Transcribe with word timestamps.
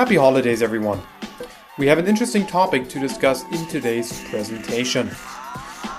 Happy 0.00 0.16
holidays, 0.16 0.62
everyone. 0.62 0.98
We 1.76 1.86
have 1.86 1.98
an 1.98 2.06
interesting 2.06 2.46
topic 2.46 2.88
to 2.88 2.98
discuss 2.98 3.44
in 3.52 3.66
today's 3.66 4.24
presentation. 4.30 5.10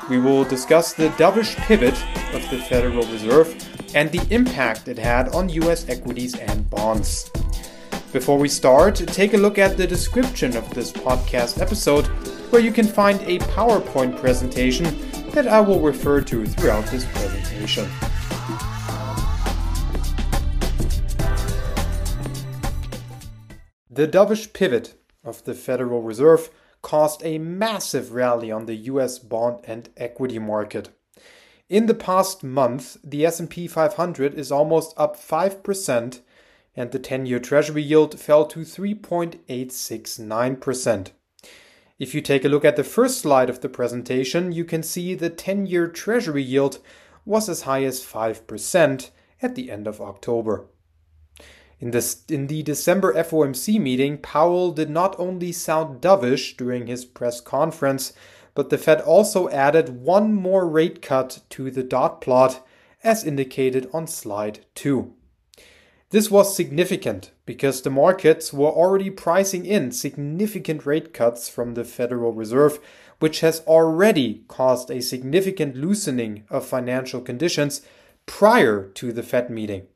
We 0.10 0.18
will 0.18 0.44
discuss 0.44 0.94
the 0.94 1.10
dovish 1.10 1.56
pivot 1.68 1.94
of 2.34 2.42
the 2.50 2.58
Federal 2.68 3.06
Reserve 3.12 3.54
and 3.94 4.12
the 4.12 4.26
impact 4.34 4.88
it 4.88 4.98
had 4.98 5.30
on 5.36 5.50
US 5.50 5.88
equities 5.88 6.36
and 6.36 6.68
bonds. 6.72 7.30
Before 8.12 8.40
we 8.40 8.48
start, 8.48 8.96
take 8.96 9.36
a 9.36 9.38
look 9.38 9.60
at 9.60 9.78
the 9.78 9.86
description 9.86 10.58
of 10.58 10.68
this 10.74 10.92
podcast 10.92 11.62
episode, 11.62 12.08
where 12.50 12.64
you 12.64 12.72
can 12.72 12.88
find 12.88 13.22
a 13.22 13.38
PowerPoint 13.54 14.20
presentation 14.20 14.86
that 15.34 15.48
I 15.48 15.62
will 15.62 15.80
refer 15.80 16.22
to 16.22 16.48
throughout 16.48 16.88
this 16.88 17.06
presentation. 17.06 17.88
The 23.94 24.08
dovish 24.08 24.54
pivot 24.54 24.94
of 25.22 25.44
the 25.44 25.54
Federal 25.54 26.02
Reserve 26.02 26.50
caused 26.82 27.26
a 27.26 27.40
massive 27.40 28.14
rally 28.14 28.50
on 28.50 28.66
the 28.66 28.76
US 28.76 29.20
bond 29.20 29.60
and 29.66 29.90
equity 29.98 30.40
market. 30.40 30.98
In 31.68 31.88
the 31.88 31.94
past 31.94 32.42
month, 32.42 32.96
the 33.04 33.26
S&P 33.26 33.68
500 33.68 34.34
is 34.34 34.50
almost 34.50 34.94
up 34.96 35.18
5% 35.18 36.22
and 36.74 36.92
the 36.92 37.00
10-year 37.00 37.40
treasury 37.40 37.84
yield 37.84 38.18
fell 38.18 38.46
to 38.46 38.62
3.869%. 38.62 41.12
If 42.00 42.16
you 42.16 42.22
take 42.22 42.46
a 42.46 42.50
look 42.50 42.64
at 42.64 42.78
the 42.78 42.86
first 42.86 43.20
slide 43.20 43.50
of 43.50 43.60
the 43.60 43.68
presentation, 43.68 44.54
you 44.54 44.64
can 44.64 44.84
see 44.84 45.16
the 45.16 45.30
10-year 45.30 45.90
treasury 45.90 46.44
yield 46.44 46.80
was 47.26 47.50
as 47.50 47.64
high 47.64 47.84
as 47.84 48.06
5% 48.06 49.10
at 49.42 49.56
the 49.56 49.70
end 49.70 49.86
of 49.86 50.00
October. 50.00 50.68
In, 51.82 51.90
this, 51.90 52.24
in 52.30 52.46
the 52.46 52.62
December 52.62 53.12
FOMC 53.16 53.82
meeting, 53.82 54.20
Powell 54.20 54.72
did 54.72 54.92
not 54.92 55.20
only 55.20 55.52
sound 55.52 56.00
dovish 56.00 56.56
during 56.56 56.86
his 56.86 57.06
press 57.06 57.42
conference, 57.42 58.14
but 58.54 58.70
the 58.70 58.78
Fed 58.78 59.02
also 59.02 59.50
added 59.50 59.90
one 60.04 60.32
more 60.32 60.68
rate 60.68 61.02
cut 61.02 61.42
to 61.50 61.72
the 61.72 61.82
dot 61.82 62.22
plot, 62.22 62.66
as 63.04 63.24
indicated 63.24 63.90
on 63.92 64.06
slide 64.06 64.64
2. 64.76 65.12
This 66.12 66.30
was 66.30 66.56
significant 66.56 67.32
because 67.48 67.82
the 67.82 67.90
markets 67.90 68.54
were 68.54 68.70
already 68.70 69.10
pricing 69.10 69.66
in 69.66 69.92
significant 69.92 70.86
rate 70.86 71.16
cuts 71.16 71.50
from 71.50 71.74
the 71.74 71.86
Federal 71.86 72.34
Reserve, 72.34 72.80
which 73.18 73.40
has 73.40 73.62
already 73.62 74.44
caused 74.48 74.92
a 74.92 75.02
significant 75.02 75.76
loosening 75.76 76.44
of 76.48 76.64
financial 76.64 77.22
conditions 77.22 77.82
prior 78.28 78.88
to 78.90 79.12
the 79.12 79.24
Fed 79.24 79.50
meeting. 79.50 79.88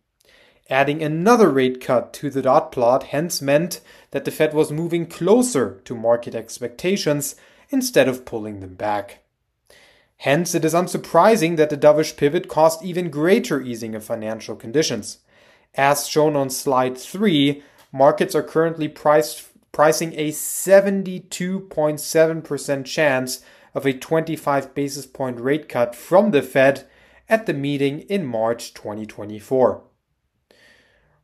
Adding 0.70 1.02
another 1.04 1.50
rate 1.50 1.80
cut 1.80 2.12
to 2.14 2.32
the 2.32 2.42
dot 2.42 2.72
plot 2.72 3.04
hence 3.04 3.40
meant 3.40 3.82
that 4.12 4.26
the 4.26 4.32
Fed 4.32 4.54
was 4.54 4.72
moving 4.72 5.06
closer 5.06 5.80
to 5.86 5.96
market 5.96 6.34
expectations 6.34 7.36
instead 7.70 8.08
of 8.08 8.26
pulling 8.26 8.62
them 8.62 8.74
back. 8.74 9.20
Hence, 10.18 10.56
it 10.56 10.66
is 10.66 10.74
unsurprising 10.74 11.56
that 11.58 11.70
the 11.70 11.78
dovish 11.78 12.18
pivot 12.18 12.48
caused 12.48 12.84
even 12.84 13.12
greater 13.12 13.62
easing 13.62 13.94
of 13.94 14.04
financial 14.04 14.56
conditions. 14.56 15.20
As 15.76 16.08
shown 16.08 16.36
on 16.36 16.50
slide 16.50 16.98
3, 16.98 17.62
markets 17.92 18.34
are 18.34 18.42
currently 18.42 18.88
priced, 18.88 19.44
pricing 19.72 20.14
a 20.14 20.32
72.7% 20.32 22.86
chance 22.86 23.42
of 23.76 23.86
a 23.86 23.94
25 23.94 24.74
basis 24.74 25.06
point 25.06 25.40
rate 25.40 25.70
cut 25.70 25.94
from 25.94 26.32
the 26.32 26.42
Fed 26.42 26.88
at 27.30 27.46
the 27.46 27.54
meeting 27.54 28.00
in 28.02 28.26
March 28.26 28.74
2024. 28.74 29.84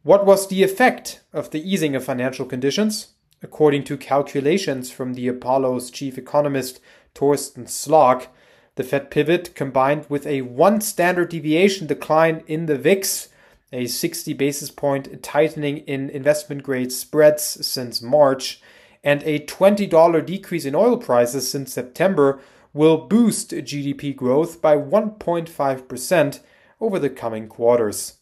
What 0.04 0.26
was 0.26 0.48
the 0.48 0.64
effect 0.64 1.22
of 1.32 1.52
the 1.52 1.62
easing 1.62 1.96
of 1.96 2.04
financial 2.04 2.46
conditions? 2.46 3.10
According 3.44 3.84
to 3.84 3.98
calculations 3.98 4.90
from 4.90 5.14
the 5.14 5.28
Apollo's 5.28 5.92
chief 5.92 6.18
economist 6.18 6.80
Torsten 7.14 7.66
Slok, 7.68 8.28
the 8.76 8.84
Fed 8.84 9.12
pivot 9.12 9.54
combined 9.54 10.08
with 10.10 10.26
a 10.26 10.42
one 10.42 10.82
standard 10.82 11.30
deviation 11.30 11.86
decline 11.86 12.44
in 12.48 12.66
the 12.66 12.78
VIX 12.78 13.30
a 13.72 13.86
60 13.86 14.34
basis 14.34 14.72
point 14.72 15.22
tightening 15.24 15.78
in 15.80 16.10
investment 16.10 16.64
grade 16.64 16.92
spreads 16.92 17.66
since 17.66 18.02
March, 18.02 18.60
and 19.04 19.22
a 19.24 19.40
$20 19.40 20.26
decrease 20.26 20.66
in 20.66 20.76
oil 20.76 20.98
prices 20.98 21.50
since 21.50 21.74
September 21.74 22.42
will 22.74 23.06
boost 23.08 23.52
GDP 23.52 24.16
growth 24.16 24.62
by 24.62 24.76
1.5% 24.76 26.40
over 26.80 27.00
the 27.00 27.10
coming 27.10 27.48
quarters. 27.48 28.18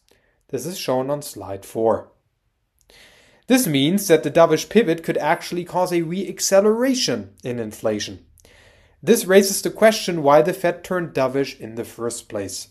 This 0.50 0.66
is 0.66 0.78
shown 0.78 1.10
on 1.10 1.22
slide 1.22 1.64
4. 1.64 2.10
This 3.46 3.66
means 3.66 4.06
that 4.08 4.22
the 4.22 4.30
dovish 4.30 4.68
pivot 4.68 5.02
could 5.02 5.16
actually 5.18 5.64
cause 5.64 5.92
a 5.92 6.02
re-acceleration 6.02 7.30
in 7.42 7.58
inflation. 7.58 8.24
This 9.02 9.24
raises 9.24 9.62
the 9.62 9.70
question 9.70 10.22
why 10.22 10.42
the 10.42 10.52
Fed 10.52 10.84
turned 10.84 11.14
dovish 11.14 11.58
in 11.58 11.76
the 11.76 11.84
first 11.84 12.28
place. 12.28 12.68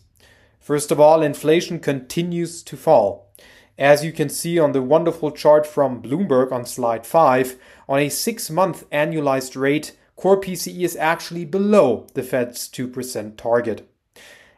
First 0.59 0.91
of 0.91 0.99
all, 0.99 1.21
inflation 1.21 1.79
continues 1.79 2.61
to 2.63 2.77
fall. 2.77 3.33
As 3.77 4.03
you 4.03 4.11
can 4.11 4.27
see 4.27 4.59
on 4.59 4.73
the 4.73 4.81
wonderful 4.81 5.31
chart 5.31 5.65
from 5.65 6.01
Bloomberg 6.01 6.51
on 6.51 6.65
slide 6.65 7.07
5, 7.07 7.55
on 7.87 7.99
a 7.99 8.09
six 8.09 8.49
month 8.49 8.89
annualized 8.89 9.59
rate, 9.59 9.97
core 10.17 10.39
PCE 10.39 10.81
is 10.81 10.97
actually 10.97 11.45
below 11.45 12.07
the 12.13 12.23
Fed's 12.23 12.67
2% 12.67 13.37
target. 13.37 13.89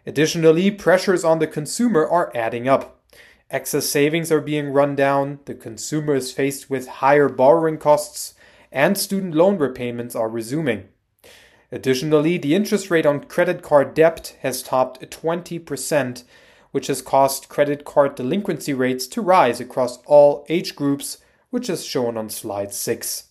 Additionally, 0.07 0.71
pressures 0.71 1.23
on 1.23 1.37
the 1.37 1.45
consumer 1.45 2.07
are 2.07 2.31
adding 2.35 2.67
up. 2.67 3.00
Excess 3.51 3.85
savings 3.85 4.31
are 4.31 4.39
being 4.39 4.71
run 4.71 4.95
down, 4.95 5.39
the 5.43 5.53
consumer 5.53 6.15
is 6.15 6.31
faced 6.31 6.69
with 6.69 6.87
higher 6.87 7.27
borrowing 7.27 7.77
costs, 7.77 8.33
and 8.71 8.97
student 8.97 9.35
loan 9.35 9.57
repayments 9.57 10.15
are 10.15 10.29
resuming. 10.29 10.87
Additionally, 11.69 12.37
the 12.37 12.55
interest 12.55 12.89
rate 12.89 13.05
on 13.05 13.25
credit 13.25 13.61
card 13.61 13.93
debt 13.93 14.37
has 14.39 14.63
topped 14.63 15.01
20%, 15.01 16.23
which 16.71 16.87
has 16.87 17.01
caused 17.01 17.49
credit 17.49 17.83
card 17.83 18.15
delinquency 18.15 18.73
rates 18.73 19.05
to 19.07 19.21
rise 19.21 19.59
across 19.59 19.97
all 20.05 20.45
age 20.47 20.73
groups, 20.73 21.17
which 21.49 21.69
is 21.69 21.85
shown 21.85 22.15
on 22.15 22.29
slide 22.29 22.73
6. 22.73 23.25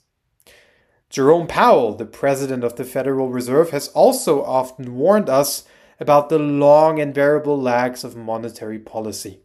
Jerome 1.09 1.47
Powell, 1.47 1.95
the 1.95 2.05
president 2.05 2.63
of 2.63 2.77
the 2.77 2.85
Federal 2.85 3.31
Reserve, 3.31 3.71
has 3.71 3.89
also 3.89 4.45
often 4.45 4.97
warned 4.97 5.31
us 5.31 5.65
about 5.99 6.29
the 6.29 6.39
long 6.39 7.01
and 7.01 7.15
variable 7.15 7.59
lags 7.59 8.05
of 8.05 8.17
monetary 8.17 8.79
policy. 8.79 9.41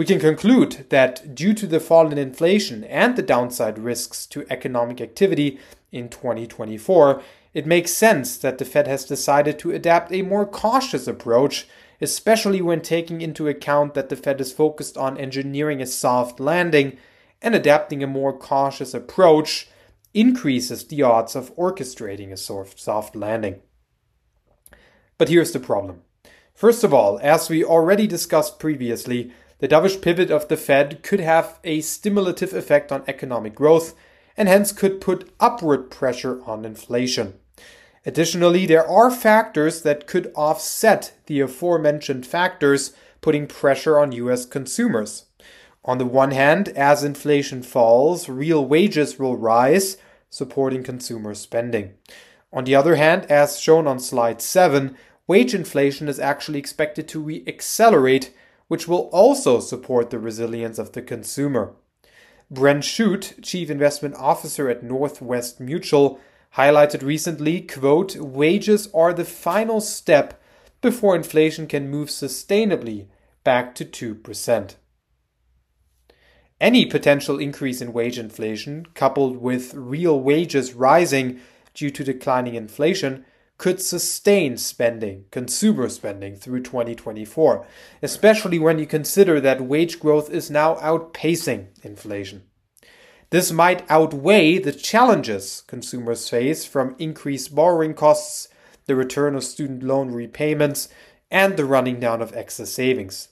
We 0.00 0.06
can 0.06 0.18
conclude 0.18 0.86
that 0.88 1.34
due 1.34 1.52
to 1.52 1.66
the 1.66 1.78
fall 1.78 2.10
in 2.10 2.16
inflation 2.16 2.84
and 2.84 3.16
the 3.16 3.22
downside 3.22 3.78
risks 3.78 4.24
to 4.28 4.46
economic 4.48 4.98
activity 4.98 5.60
in 5.92 6.08
2024, 6.08 7.20
it 7.52 7.66
makes 7.66 7.92
sense 7.92 8.38
that 8.38 8.56
the 8.56 8.64
Fed 8.64 8.86
has 8.86 9.04
decided 9.04 9.58
to 9.58 9.72
adapt 9.72 10.10
a 10.10 10.22
more 10.22 10.46
cautious 10.46 11.06
approach, 11.06 11.68
especially 12.00 12.62
when 12.62 12.80
taking 12.80 13.20
into 13.20 13.46
account 13.46 13.92
that 13.92 14.08
the 14.08 14.16
Fed 14.16 14.40
is 14.40 14.54
focused 14.54 14.96
on 14.96 15.18
engineering 15.18 15.82
a 15.82 15.86
soft 15.86 16.40
landing 16.40 16.96
and 17.42 17.54
adapting 17.54 18.02
a 18.02 18.06
more 18.06 18.32
cautious 18.32 18.94
approach 18.94 19.68
increases 20.14 20.86
the 20.86 21.02
odds 21.02 21.36
of 21.36 21.54
orchestrating 21.56 22.32
a 22.32 22.38
soft 22.38 23.14
landing. 23.14 23.60
But 25.18 25.28
here's 25.28 25.52
the 25.52 25.60
problem. 25.60 26.00
First 26.54 26.84
of 26.84 26.94
all, 26.94 27.18
as 27.22 27.50
we 27.50 27.62
already 27.62 28.06
discussed 28.06 28.58
previously, 28.58 29.30
the 29.60 29.68
dovish 29.68 30.00
pivot 30.00 30.30
of 30.30 30.48
the 30.48 30.56
Fed 30.56 31.02
could 31.02 31.20
have 31.20 31.58
a 31.64 31.80
stimulative 31.80 32.52
effect 32.52 32.90
on 32.90 33.04
economic 33.06 33.54
growth 33.54 33.94
and 34.36 34.48
hence 34.48 34.72
could 34.72 35.00
put 35.00 35.30
upward 35.38 35.90
pressure 35.90 36.42
on 36.44 36.64
inflation. 36.64 37.34
Additionally, 38.06 38.64
there 38.64 38.86
are 38.88 39.10
factors 39.10 39.82
that 39.82 40.06
could 40.06 40.32
offset 40.34 41.12
the 41.26 41.40
aforementioned 41.40 42.26
factors, 42.26 42.94
putting 43.20 43.46
pressure 43.46 43.98
on 43.98 44.12
US 44.12 44.46
consumers. 44.46 45.26
On 45.84 45.98
the 45.98 46.06
one 46.06 46.30
hand, 46.30 46.68
as 46.70 47.04
inflation 47.04 47.62
falls, 47.62 48.28
real 48.28 48.64
wages 48.64 49.18
will 49.18 49.36
rise, 49.36 49.98
supporting 50.30 50.82
consumer 50.82 51.34
spending. 51.34 51.92
On 52.52 52.64
the 52.64 52.74
other 52.74 52.96
hand, 52.96 53.26
as 53.30 53.60
shown 53.60 53.86
on 53.86 54.00
slide 54.00 54.40
7, 54.40 54.96
wage 55.26 55.54
inflation 55.54 56.08
is 56.08 56.18
actually 56.18 56.58
expected 56.58 57.06
to 57.08 57.20
re 57.20 57.44
accelerate, 57.46 58.34
which 58.70 58.86
will 58.86 59.10
also 59.12 59.58
support 59.58 60.10
the 60.10 60.18
resilience 60.20 60.78
of 60.78 60.92
the 60.92 61.02
consumer. 61.02 61.74
Brent 62.48 62.84
Schutte, 62.84 63.42
Chief 63.42 63.68
Investment 63.68 64.14
Officer 64.14 64.70
at 64.70 64.84
Northwest 64.84 65.58
Mutual, 65.58 66.20
highlighted 66.56 67.02
recently, 67.02 67.62
quote, 67.62 68.14
wages 68.14 68.88
are 68.94 69.12
the 69.12 69.24
final 69.24 69.80
step 69.80 70.40
before 70.80 71.16
inflation 71.16 71.66
can 71.66 71.90
move 71.90 72.10
sustainably 72.10 73.08
back 73.42 73.74
to 73.74 73.84
2%. 73.84 74.76
Any 76.60 76.86
potential 76.86 77.40
increase 77.40 77.80
in 77.80 77.92
wage 77.92 78.20
inflation, 78.20 78.86
coupled 78.94 79.38
with 79.38 79.74
real 79.74 80.20
wages 80.20 80.74
rising 80.74 81.40
due 81.74 81.90
to 81.90 82.04
declining 82.04 82.54
inflation, 82.54 83.24
could 83.60 83.78
sustain 83.78 84.56
spending, 84.56 85.26
consumer 85.30 85.86
spending, 85.90 86.34
through 86.34 86.62
2024, 86.62 87.66
especially 88.00 88.58
when 88.58 88.78
you 88.78 88.86
consider 88.86 89.38
that 89.38 89.60
wage 89.60 90.00
growth 90.00 90.30
is 90.30 90.50
now 90.50 90.76
outpacing 90.76 91.66
inflation. 91.84 92.42
This 93.28 93.52
might 93.52 93.84
outweigh 93.90 94.56
the 94.56 94.72
challenges 94.72 95.62
consumers 95.66 96.26
face 96.26 96.64
from 96.64 96.96
increased 96.98 97.54
borrowing 97.54 97.92
costs, 97.92 98.48
the 98.86 98.96
return 98.96 99.34
of 99.34 99.44
student 99.44 99.82
loan 99.82 100.10
repayments, 100.10 100.88
and 101.30 101.58
the 101.58 101.66
running 101.66 102.00
down 102.00 102.22
of 102.22 102.34
excess 102.34 102.70
savings. 102.70 103.28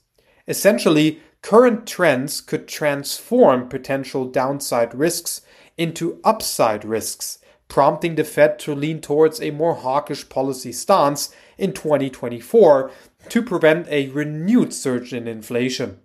Essentially, 0.47 1.23
current 1.41 1.87
trends 1.87 2.43
could 2.43 2.69
transform 2.69 3.67
potential 3.67 4.27
downside 4.27 4.95
risks 4.95 5.41
into 5.79 6.21
upside 6.23 6.85
risks, 6.85 7.39
prompting 7.69 8.15
the 8.15 8.25
Fed 8.25 8.59
to 8.61 8.75
lean 8.75 9.01
towards 9.01 9.41
a 9.41 9.51
more 9.51 9.75
hawkish 9.75 10.29
policy 10.29 10.73
stance 10.73 11.35
in 11.57 11.73
2024 11.73 12.91
to 13.29 13.43
prevent 13.43 13.87
a 13.89 14.09
renewed 14.09 14.73
surge 14.73 15.13
in 15.13 15.29
inflation. 15.29 16.01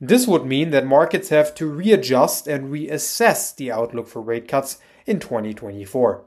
This 0.00 0.26
would 0.26 0.44
mean 0.44 0.70
that 0.70 0.86
markets 0.86 1.30
have 1.30 1.54
to 1.56 1.66
readjust 1.66 2.46
and 2.46 2.72
reassess 2.72 3.54
the 3.54 3.72
outlook 3.72 4.08
for 4.08 4.20
rate 4.20 4.46
cuts 4.46 4.78
in 5.06 5.18
2024. 5.20 6.24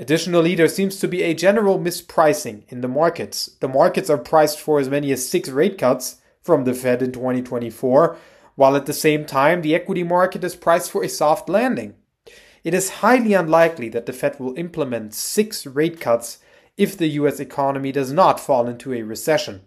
Additionally, 0.00 0.54
there 0.54 0.68
seems 0.68 1.00
to 1.00 1.08
be 1.08 1.22
a 1.22 1.34
general 1.34 1.78
mispricing 1.78 2.62
in 2.68 2.80
the 2.82 2.88
markets. 2.88 3.50
The 3.60 3.68
markets 3.68 4.08
are 4.10 4.18
priced 4.18 4.60
for 4.60 4.78
as 4.78 4.88
many 4.88 5.10
as 5.12 5.28
six 5.28 5.48
rate 5.48 5.78
cuts 5.78 6.16
from 6.40 6.64
the 6.64 6.74
Fed 6.74 7.02
in 7.02 7.12
2024, 7.12 8.16
while 8.54 8.76
at 8.76 8.86
the 8.86 8.92
same 8.92 9.24
time 9.24 9.62
the 9.62 9.74
equity 9.74 10.02
market 10.02 10.44
is 10.44 10.54
priced 10.54 10.90
for 10.90 11.02
a 11.02 11.08
soft 11.08 11.48
landing. 11.48 11.94
It 12.64 12.74
is 12.74 12.90
highly 12.90 13.34
unlikely 13.34 13.88
that 13.90 14.06
the 14.06 14.12
Fed 14.12 14.38
will 14.38 14.56
implement 14.58 15.14
six 15.14 15.66
rate 15.66 16.00
cuts 16.00 16.38
if 16.76 16.96
the 16.96 17.08
US 17.08 17.40
economy 17.40 17.92
does 17.92 18.12
not 18.12 18.40
fall 18.40 18.68
into 18.68 18.92
a 18.92 19.02
recession. 19.02 19.62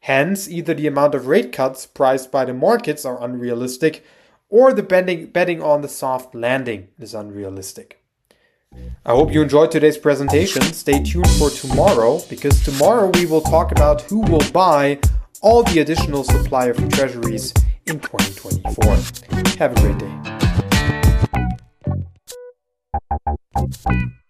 Hence, 0.00 0.48
either 0.48 0.74
the 0.74 0.86
amount 0.86 1.14
of 1.14 1.26
rate 1.26 1.52
cuts 1.52 1.86
priced 1.86 2.30
by 2.30 2.44
the 2.44 2.54
markets 2.54 3.04
are 3.04 3.22
unrealistic, 3.22 4.04
or 4.48 4.72
the 4.72 4.82
betting, 4.82 5.26
betting 5.26 5.62
on 5.62 5.82
the 5.82 5.88
soft 5.88 6.34
landing 6.34 6.88
is 6.98 7.14
unrealistic. 7.14 8.00
I 9.04 9.12
hope 9.12 9.32
you 9.32 9.42
enjoyed 9.42 9.70
today's 9.70 9.98
presentation. 9.98 10.62
Stay 10.62 11.02
tuned 11.02 11.30
for 11.30 11.50
tomorrow 11.50 12.20
because 12.28 12.62
tomorrow 12.62 13.10
we 13.14 13.26
will 13.26 13.40
talk 13.40 13.72
about 13.72 14.02
who 14.02 14.20
will 14.20 14.48
buy 14.52 15.00
all 15.40 15.62
the 15.62 15.80
additional 15.80 16.24
supply 16.24 16.66
of 16.66 16.76
treasuries 16.90 17.52
in 17.86 18.00
2024. 18.00 18.94
Have 19.58 19.76
a 19.76 19.80
great 19.80 19.98
day. 19.98 20.35
you 23.90 24.25